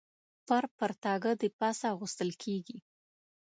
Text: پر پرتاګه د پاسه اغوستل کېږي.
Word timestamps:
پر 0.47 0.63
پرتاګه 0.77 1.31
د 1.41 1.43
پاسه 1.59 1.85
اغوستل 1.93 2.29
کېږي. 2.43 2.77